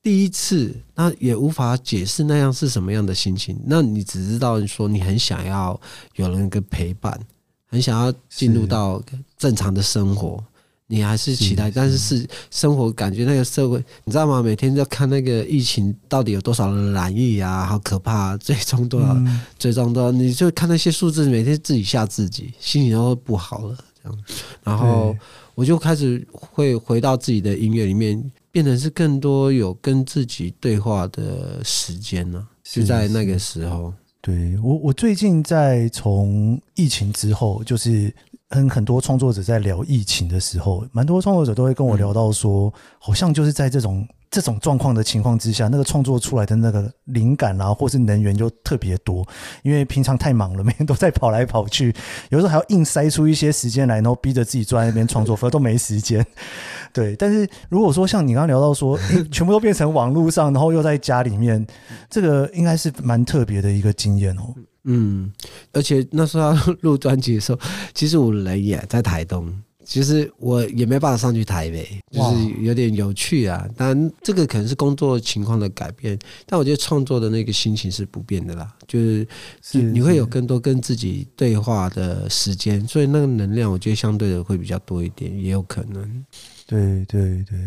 [0.02, 3.58] 第一次，那也无法解释那样是什么样的心情。
[3.66, 5.80] 那你只知道说你很想要
[6.16, 7.20] 有人一个陪伴，
[7.68, 9.02] 很想要进入到
[9.38, 10.44] 正常的生活。
[10.92, 14.42] 你还是期待，但是是生活感觉那个社会，你知道吗？
[14.42, 18.36] 每天在看那个疫情到底有多少人染疫啊，好可怕！
[18.38, 19.16] 最终多少？
[19.60, 20.12] 最终多少？
[20.12, 23.78] 你就看那些数字，每天自己吓自己，心情都会不好了。
[24.02, 24.20] 这样，
[24.64, 25.16] 然后
[25.54, 28.20] 我就开始会回到自己的音乐里面，
[28.52, 32.44] 变成是更多有跟自己对话的时间了。
[32.64, 38.12] 是在那个时候，对我，我最近在从疫情之后，就是。
[38.50, 49.24] 跟很多创作者在聊疫情的时候，蛮多创作者都会跟我聊到说，好像就是在这种这种状况的情况之下，那个创作出来的那个灵感啊，或是能源就特别多，
[49.62, 51.94] 因为平常太忙了，每天都在跑来跑去，
[52.30, 56.26] 有时候还要硬塞出一些时间来，然后逼着自己坐在那边创作，否则都没时间。
[56.92, 61.64] 对，但是如果说像你刚刚聊到说，欸，全部都变成网络上，然后又在家里面，
[62.10, 64.56] 这个应该是蛮特别的一个经验哦。
[64.92, 65.32] 嗯，
[65.72, 67.60] 而且那时候要录专辑的时候，
[67.94, 69.54] 其实我人也在台东，
[69.86, 73.68] 其实我也没办法上去台北，就是有点有趣啊。
[73.78, 78.76] 但，这个可能是工作情况的改变，但我觉得创作的那个心情是不变的啦。
[78.88, 79.28] 就是
[79.72, 86.26] 你会有更多跟自己对话的时间，所以那个能量，我觉得相对的会比较多一点，也有可能。
[86.70, 87.58] 对对对，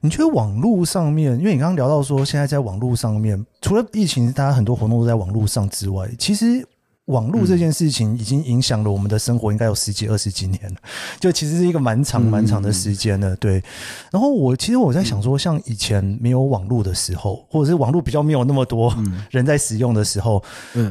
[0.00, 6.64] 你觉得网络上面，因为你刚刚聊到说，现在在网络上面，除了疫情，大家很多活动都在网络上之外，其实。
[7.06, 10.76] 网络这件事情已经影响了我们的生活，应该有十几二十几年了，
[11.20, 13.36] 就其实是一个蛮长蛮长的时间了。
[13.36, 13.62] 对，
[14.10, 18.96] 然后我其实我在想说，像以前没有网络的时候，或者是网络比较没有那么多
[19.30, 20.42] 人在使用的时候，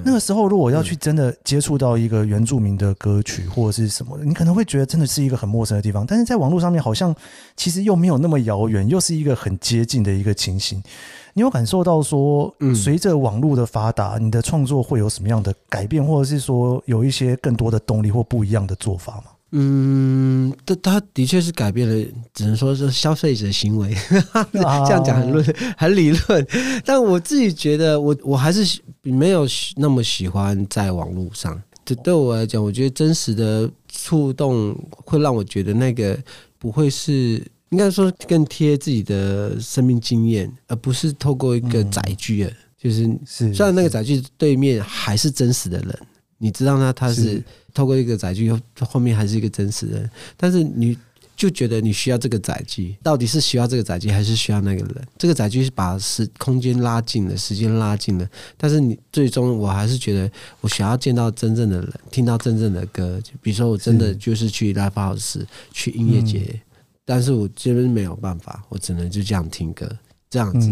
[0.06, 6.06] 那个时候如果要去真的接触到一个原住民的歌曲或者是什么的，你可能会觉得真的是一个很陌生的地方。
[6.06, 7.16] 但是在网络上面，好像
[7.58, 10.84] 其实又没有那么遥远，又是一个很接近的一个情形。
[11.34, 19.24] 你有感受到说，随着网络的发达，你的创作会有什么样的改变，或者是说有一些更多的动力或不一样的做法吗？
[19.52, 23.96] 嗯，它它的确是改变了，只能说是消费者行为，
[24.54, 26.48] 这样讲很论很理论。
[26.86, 31.62] 但我自己觉得我，我我还是没有那么喜欢在网络上。
[31.86, 36.18] 这对我来讲，我觉得真实的触动会让我觉得那个
[36.60, 37.44] 不会是。
[37.74, 42.48] 应该说更贴自己的生命经验，而不是透过一个载具。
[42.78, 46.00] 就是是，虽然那个载具对面还是真实的人，
[46.38, 50.96] 你知道他他是透过一个载具，后面还是一个真实的人，但是你
[51.36, 55.08] 就觉得你需要这个载具，到底是需要这个载具，还是需要那个人？
[55.18, 60.30] 这个载具是把时空间拉近了，时间拉近了，但是你最终我还是觉得
[60.62, 63.20] 我想要见到真正的人，听到真正的歌。
[63.22, 66.62] 就比如说，我真的就是去 Live House，去音乐节。
[67.06, 69.90] 但是我这边没有办法，我只能就这样听歌，
[70.30, 70.70] 这样子。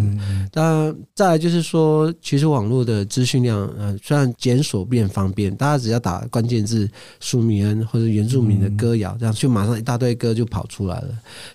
[0.53, 6.89] 那再来就是说，其实网络的资讯量，呃，虽然检索变方便，大家只要打关键字
[7.19, 11.09] “苏米恩”或者原住民的歌谣，这样就马上一大堆歌就跑出来了。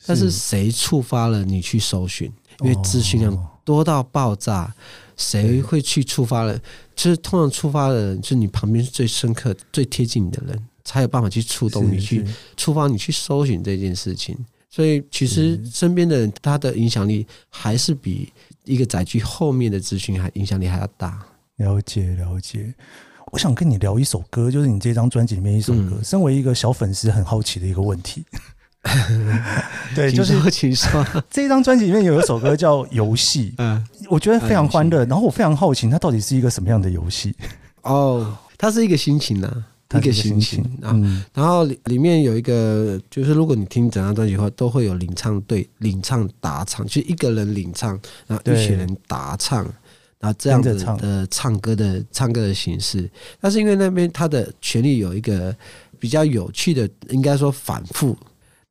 [0.05, 2.31] 但是谁触发了你去搜寻？
[2.61, 4.73] 因为资讯量多到爆炸，
[5.17, 6.59] 谁会去触发了？
[6.95, 12.25] 就是通常触发的人，就是你旁边最深刻、最贴近你的人，才有办法去触动你，去
[12.57, 14.37] 触发你去搜寻这件事情。
[14.69, 18.33] 所以，其实身边的人，他的影响力还是比
[18.65, 21.19] 一个载具后面的资讯还影响力还要大。
[21.57, 22.75] 了解，了解。
[23.33, 25.97] 我想跟你聊一首歌，就是你这张专辑里面一首歌。
[25.99, 28.25] 嗯、身为一个小粉丝，很好奇的一个问题。
[29.97, 31.05] 对，就是请说。
[31.31, 35.05] 这张专辑里面有一首歌叫《游戏》，嗯，我觉得非常欢乐。
[35.07, 37.35] 然后我非常好奇，它到底是一个什么样的游戏？
[37.83, 39.57] 哦，它是一个心情呢、啊。
[39.95, 40.93] 一个心情啊，
[41.33, 49.65] 然后里面有一个，就是如果你听整张专辑的话，都会有领唱队领唱打唱，就一个人领唱，然后一群人打唱，
[50.19, 53.09] 然后这样子的唱歌的唱歌的形式。
[53.41, 55.55] 但是因为那边他的旋律有一个
[56.01, 58.17] 比较有趣的，应该说反复。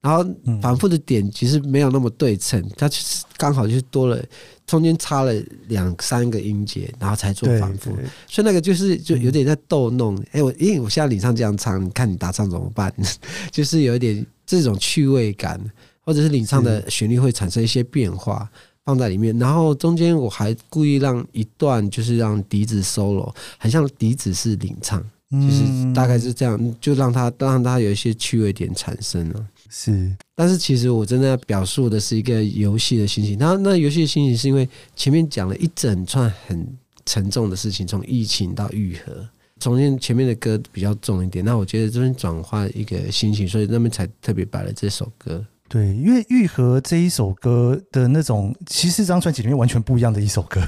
[0.06, 0.24] 然后
[0.62, 4.24] 反复的点其实没有那么对称，它就是刚好就是多了，
[4.68, 5.34] 中间差了
[5.68, 7.90] 两三个音节，然后才做反复，
[8.28, 10.16] 所以那个就是就有点在逗弄。
[10.32, 12.94] 哎，我因为我现在领唱这样唱，你看你打唱怎么办？
[13.50, 15.60] 就是有一点这种趣味感，
[16.02, 18.48] 或者是领唱的旋律会产生一些变化
[18.84, 19.36] 放在里面。
[19.40, 29.46] 然后中间我还故意让一段就是让笛子 solo，很像笛子是领唱，就是大概是这样，就让它让它有一些趣味点产生了。
[29.70, 33.36] 是，但是其实我真的要表述的是一个游戏的心情。
[33.38, 36.66] 那那游戏的心情是因为前面讲了一整串很
[37.06, 39.28] 沉重的事情，从疫情到愈合，
[39.60, 41.44] 中间前面的歌比较重一点。
[41.44, 45.44] 那我觉得这边转换一个心情，所以那边才特别摆了这首歌。
[45.68, 50.62] 对，因为愈合这一首歌的那种，其实这张专辑里面完全不一样的一首歌，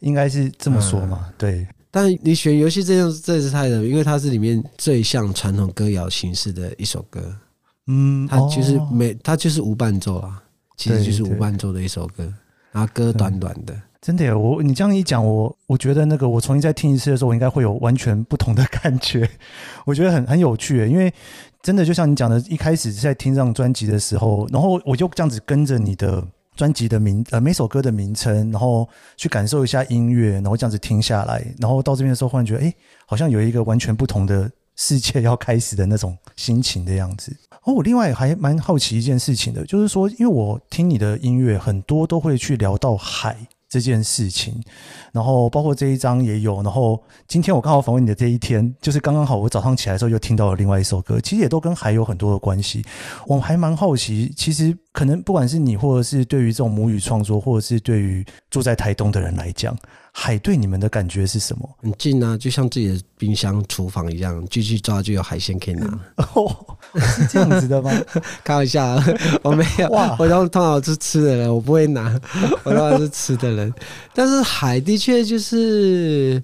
[0.00, 1.30] 应该是这么说嘛？
[1.38, 1.66] 对。
[1.94, 7.32] 但你选游戏这样这是太的，因为它是里面最像传统歌谣形式的一首歌。
[7.86, 10.42] 嗯，它就是没，哦、它就是无伴奏啊，
[10.76, 12.24] 其实就是无伴奏的一首歌，
[12.72, 13.72] 然后歌短短的。
[14.00, 19.30] 真的，我你这样一讲，我我觉得那个我重新再听一次的时候，我应该会有完全不同的感觉。
[19.86, 21.14] 我觉得很很有趣，因为
[21.62, 26.26] 真的就像你讲的，一开始在听这张专辑的时候，然后我就这样子跟着你的
[26.56, 32.74] 专辑的名呃每首歌的名称，然后去感受一下音乐，然后这样子听下来，然后到这边的时候，忽然觉得哎，
[33.06, 37.36] 好像有一个完全不同的世界要开始的那种心情的样子。
[37.64, 43.36] 哦，我另外还蛮好奇一件事情的，就是说，因为我听你的音乐很多都会去聊到海。
[43.74, 44.54] 这件事情，
[45.12, 52.84] 然后包括这一张也有，然后今天我刚好访问你的这一天，就是刚刚好我早上起来的时候又听到了另外一首歌，其实也都跟海有很多的关系。
[53.26, 59.76] 我还蛮好奇，其实可能不管是你，或者是对于这种母语创作，或者是对于住在台东的人来讲。
[60.16, 61.68] 海对你们的感觉是什么？
[61.82, 65.86] 很近啊，就像自己的冰箱、厨房一样，继续抓就有海鲜可以拿。
[66.34, 66.56] 哦，
[66.94, 67.90] 是这样子的吗？
[68.44, 68.96] 开玩笑，
[69.42, 69.88] 我没有。
[69.88, 72.18] 哇，我通常是吃的人，我不会拿。
[72.62, 73.74] 我通常是吃的人，
[74.14, 76.40] 但是海的确就是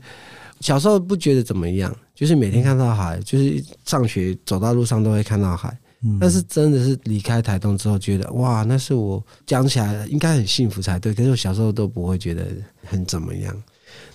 [0.59, 5.79] 小时候不觉得怎么样，就是每天看到海，就是上学走到路上都会看到海。
[6.19, 11.13] 但是真的是离开台东之后，觉得哇，那是我讲起来应该很幸福才对。
[11.13, 12.47] 可是我小时候都不会觉得
[12.87, 13.55] 很怎么样。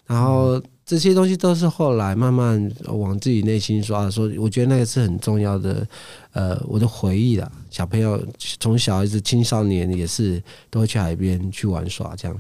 [0.07, 5.87] 然后这些东西都是后来慢慢往自己内心刷的时候，我觉得那个是很重要的。
[6.33, 8.19] 呃，我的回忆啦，小朋友
[8.59, 12.35] 从小一直青少年也是都会去海边去玩耍，这样。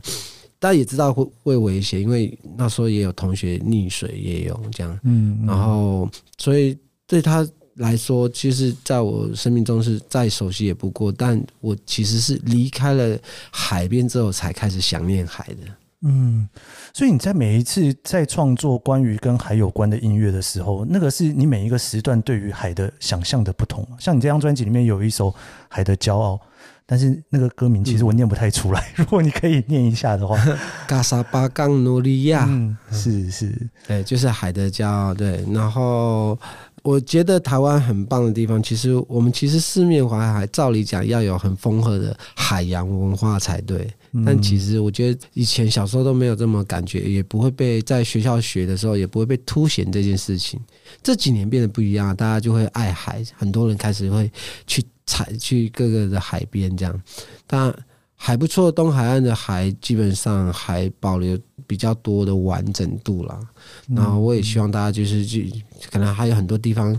[0.57, 4.99] 大家也知道会会危险，因为那时候也有同学溺水，也有这样。
[5.03, 7.47] 嗯，然后所以对他。
[7.75, 13.17] 来说，其实在我生命中是再熟悉也不过，但我其实是离开了
[13.51, 15.71] 海边之后才开始想念海的。
[16.07, 16.47] 嗯，
[16.93, 23.85] 所以你在每一次在创作关于跟海有关的音乐的时候，那个是你每一个时段对于海的想象的不同。
[23.99, 25.29] 像你这张专辑里面有一首
[25.67, 26.35] 《海的骄傲》，
[26.85, 28.81] 但是那个歌名其实我念不太出来。
[28.81, 30.37] 嗯、如果你可以念一下的话，
[30.87, 35.13] 嘎萨巴冈努利亚，嗯，是是，对，就是海的骄傲。
[35.13, 36.39] 对，然后。
[36.85, 43.91] 我觉得台湾很棒的地方，其实我们其实四面环海，照理讲要有很丰厚的海洋文化才对。
[44.23, 50.59] 但其实我觉得以前小时候都没有这么感觉，也不会被在学校学的时候也不会被凸显这件事情。
[51.01, 54.31] 这几年变得不一样，大家就会爱海，很多人开始会
[54.67, 57.01] 去踩去各个的海边这样。
[57.47, 57.75] 但
[58.17, 63.39] 还不错，东海岸的海基本上还保留比较多的完整度啦。
[63.87, 65.51] 然后我也希望大家就是去，
[65.91, 66.97] 可能还有很多地方，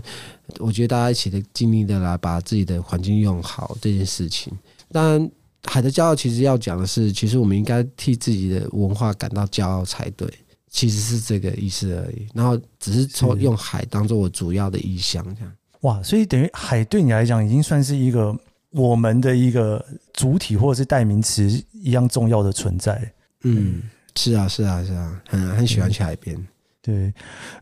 [0.59, 4.53] 我觉得大家一起的尽力的来把自己的环境用好这件事情。
[4.91, 5.31] 当然，
[5.65, 10.31] 海的骄傲其实要讲的是，其实我们应该替自己的文化感到骄傲才对，
[10.69, 12.27] 其实是这个意思而已。
[12.33, 15.51] 然后只是从用海当做我主要的意向这样。
[15.81, 18.37] 哇，所以等于海对你来讲已经算是一个。
[18.77, 23.11] 我们的一个主体或者是代名词一样重要的存在。
[23.41, 23.81] 嗯，
[24.15, 26.37] 是啊，是啊，是啊，很很喜欢去海边。
[26.81, 27.13] 对，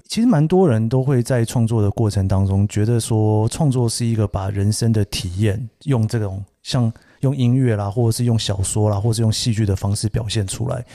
[0.08, 10.86] 其实蛮多人都会在创作的过程当中觉得说，创作是一个把人生的体验用这种像用音乐啦，或者是用小说啦，或者是用戏剧的方式表现出来。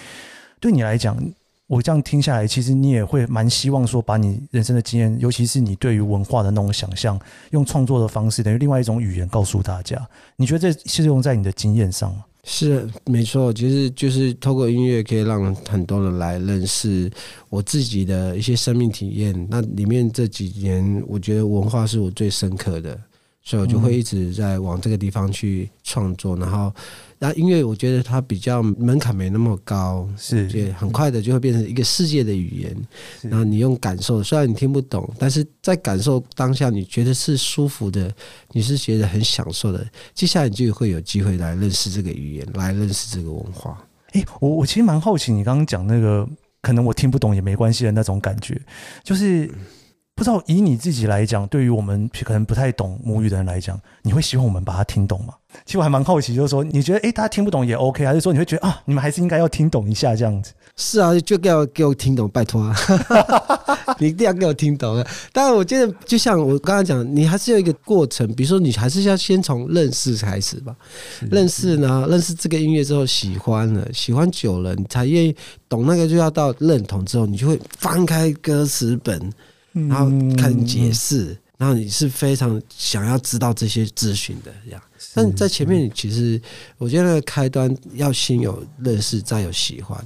[0.60, 1.16] 对你来讲。
[1.70, 7.16] 我这样听下来，其实你也会蛮希望说，把你人生的经验，尤其是你对于文化的那种想象，
[7.50, 9.96] 用创作的方式，等于另外一种语言告诉大家。
[10.34, 12.24] 你觉得这是用在你的经验上吗？
[12.42, 17.08] 是，没错，其实就是透过音乐可以让很多人来认识
[17.48, 19.46] 我自己的一些生命体验。
[19.48, 22.98] 那里面这几年，我觉得文化是我最深刻的。
[23.42, 26.70] 所以我就会一直在往这个地方去创作，然后，
[27.22, 32.74] 那音乐我觉得它比较门槛没那么高，是，就很快的就会变成一个世界的语言。
[33.20, 38.10] 然后你用感受，虽然你听不懂，但是在感受当下，你觉得是舒服的，
[38.52, 43.78] 你是觉得很享受的，接下来你就会有机会来认识这个语言，来认识这个文化。
[44.12, 46.26] 诶，我我其实蛮好奇，你刚刚讲那个
[46.62, 48.58] 可能我听不懂也没关系的那种感觉，
[49.04, 49.50] 就是。
[50.14, 55.32] 不知道以你自己来讲，对于我们可能不太懂母语的人来讲，你会希望我们把它听懂吗？
[55.64, 60.52] 其实我还蛮好奇，就是说，你觉得哎，大家听不懂也 OK，还是说你会觉得啊，你们还是应该要听懂一下这样子？
[60.76, 62.76] 是啊，就给我给我听懂，拜托啊，
[63.98, 65.06] 你一定要给我听懂啊！
[65.32, 70.76] 当然，我觉得就像我刚刚讲，你还是有一个过程，比如说你还是要先从认识开始吧。
[71.30, 75.34] 认识呢，认识这个音乐之后，喜欢了，喜欢久了，你才愿意
[75.66, 79.32] 懂那个，就要到认同之后，你就会翻开歌词本。
[79.72, 80.06] 然后
[80.36, 84.82] 看解释，然后你是非常想要知道这些资讯的这样。
[85.14, 86.40] 但在前面，其实
[86.78, 89.98] 我觉得那个开端要先有认识，再有喜欢，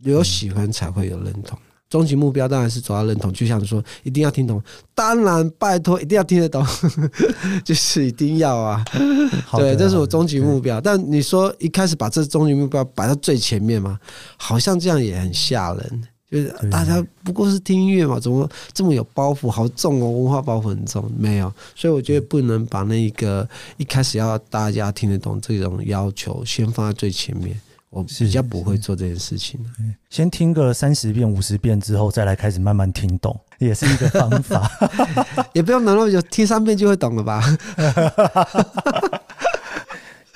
[0.00, 1.58] 有喜欢才会有认同。
[1.88, 4.62] 终极目标当然是走到认同，就像说一定要听懂，
[4.94, 6.66] 当然拜托一定要听得懂，
[7.62, 8.82] 就是一定要啊。
[9.58, 10.80] 对，这是我终极目标。
[10.80, 13.98] 但你说一开始把这终极目标摆到最前面吗，
[14.38, 16.02] 好像这样也很吓人。
[16.32, 21.12] 就是大家不过是听音乐嘛，怎么这么有包袱，好重哦，文化包袱很重。
[21.18, 27.60] 没有，所以我觉得不能把那个一开始要大家听得懂这种要求先放在最前面。
[27.90, 29.60] 我比较不会做这件事情。
[30.08, 34.66] 先听个三十遍、五十遍之后，再来开始慢慢听懂，也是一个方法。
[35.52, 37.44] 也不用等那么久，听三遍就会懂了吧？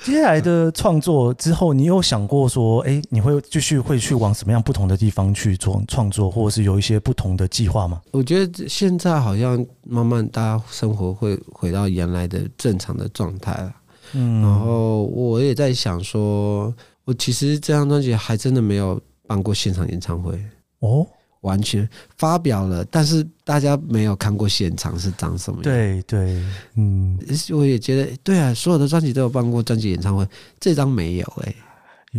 [0.07, 8.01] 接下来的创作之后，你有想过说，哎，你会继续会去往什么样不同的地方去做创作，或者是有一些不同的计划吗？
[8.11, 13.73] 我觉得现在好像慢慢大家生活会回到原来的正常的状态了。
[14.13, 18.97] 嗯，然后我也在想说，我其实这张专辑还真的没有
[19.27, 20.41] 办过现场演唱会
[20.79, 21.05] 哦。
[21.47, 21.87] 完全
[22.17, 25.63] 发表了，但是大家没有看过现场是长什么样。
[25.63, 26.43] 对对，
[26.75, 27.17] 嗯，
[27.51, 30.27] 我也觉得对啊，所有的专辑都有办过专辑演唱会，
[30.59, 31.55] 这张没有哎、欸，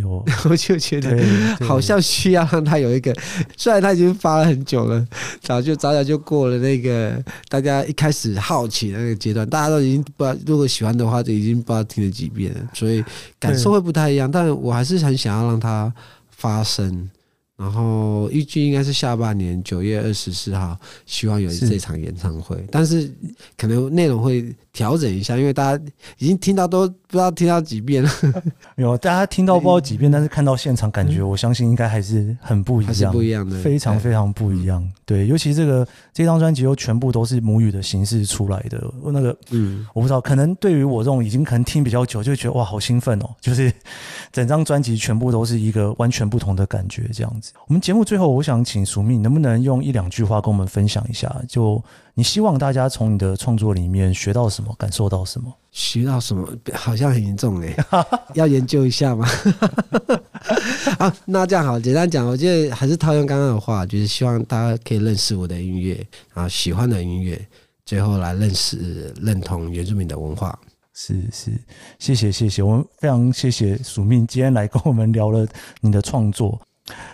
[0.01, 1.15] 有， 我就觉得
[1.63, 3.15] 好像需要让他有一个，
[3.55, 5.07] 虽然他已经发了很久了，
[5.41, 13.03] 早就早早就过了那个大家一开始好奇的那个阶段，大家都已经不知道，如果喜欢的话，就已经不知道听了几遍了，所以
[13.39, 14.29] 感受会不太一样。
[14.29, 15.93] 但我还是很想要让它
[16.31, 17.09] 发生。
[17.59, 23.11] 然后预计应该是下半年九月二十四号，希望有这场演唱会，但是
[23.57, 25.83] 可能内容会调整一下，因为大家
[26.17, 28.09] 已经听到都不知道听到几遍了。
[28.77, 34.87] 有大家听到不知道几遍，但是看到现场感觉，我相信应该还是很不一样，还是不一样的，非常非常不一样。
[35.05, 43.29] 对，尤其这个这张专辑又全部都是母语的形式出来的，那个嗯，我不知道，可能对于我这种已经可能听比较久，就觉得哇，好兴奋哦！
[43.41, 43.73] 就是
[44.31, 47.51] 整张专辑全部都是一个完全不同的感觉，这样子。
[47.67, 51.35] 我们节目最后，我想请署名，能不能用一两句话跟我们分享一下？
[51.47, 51.83] 就
[52.19, 55.49] 你希望大家从你的创作里面学到什么，感受到什么？
[55.71, 56.45] 学到什么？
[56.73, 57.73] 好像很严重哎，
[58.35, 59.25] 要研究一下吗？
[60.99, 67.39] 啊，那这样好，简单讲，我觉得还是套用刚刚的话，就是希望大家可以认识我的音乐，然后喜欢的音乐，
[67.85, 70.59] 最后来认识、认同原住民的文化。
[70.93, 71.53] 是是，
[71.99, 75.47] 谢谢谢谢，我们非常谢谢署名今天来跟我们聊了
[75.79, 76.59] 你的创作。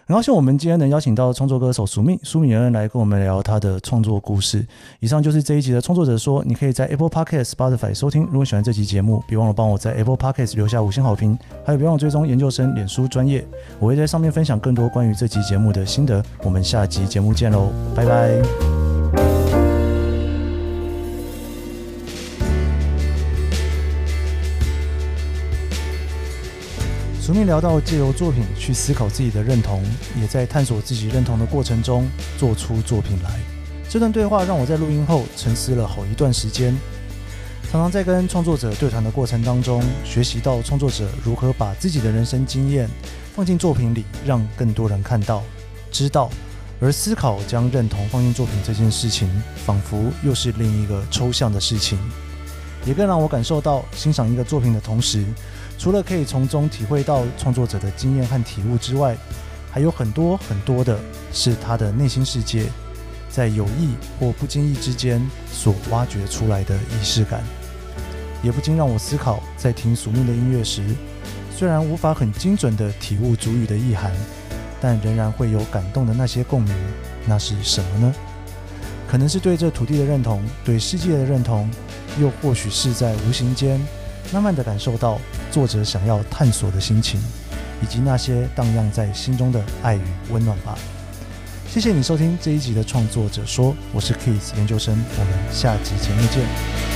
[0.05, 4.65] 很高兴我们今天能邀请到创作歌手署名舒米恩来跟我们聊他的创作故事。
[4.99, 8.23] 以上就是这一集的创作者说，你可以在 Apple Podcast、Spotify 收听。
[8.25, 13.45] 如果喜欢这期节目，别忘了帮我在 Apple Podcast 留下五星好评，还有别忘了追踪研究生脸书专业，
[13.79, 16.23] 我会在上面分享更多关于这期节目的心得。
[16.43, 18.94] 我们下集节目见喽，拜拜。
[27.25, 29.83] 署名聊到借由作品去思考自己的认同，
[30.21, 32.07] 也在探索自己认同的过程中
[32.37, 33.39] 做出作品来。
[33.89, 36.77] 这段对话让我在录音后沉思了好一段时间。
[37.71, 42.87] 常常在跟创作者对谈的过程当中，学习到创作者如何把自己的人生经验
[43.33, 45.41] 放进作品里，让更多人看到、
[45.91, 46.29] 知道。
[46.79, 49.27] 而思考将认同放进作品这件事情，
[49.65, 51.97] 仿佛又是另一个抽象的事情。
[52.85, 55.25] 也更让我感受到，欣赏一个作品的同时，
[55.77, 59.15] 除了可以从中体会到创作者的经验和体悟之外，
[59.71, 60.97] 还有很多很多的
[61.33, 62.65] 是他的内心世界，
[63.29, 65.21] 在有意或不经意之间
[65.51, 67.43] 所挖掘出来的仪式感，
[68.41, 70.81] 也不禁让我思考，在听署名的音乐时，
[71.55, 74.11] 虽然无法很精准地体悟主语的意涵，
[74.79, 76.73] 但仍然会有感动的那些共鸣，
[77.25, 78.15] 那是什么呢？
[79.07, 81.69] 可能是对这土地的认同，对世界的认同，
[82.19, 83.79] 又或许是在无形间。
[84.31, 85.19] 慢慢的感受到
[85.51, 87.19] 作者想要探索的心情，
[87.81, 90.77] 以及那些荡漾在心中的爱与温暖吧。
[91.69, 96.94] 谢谢你收听这一集的创作者说，我是 Kiss 研究生，我们下集节目见。